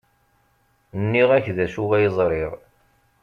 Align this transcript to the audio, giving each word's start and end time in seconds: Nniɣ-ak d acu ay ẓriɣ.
Nniɣ-ak 1.01 1.45
d 1.55 1.57
acu 1.65 1.83
ay 1.95 2.05
ẓriɣ. 2.17 2.51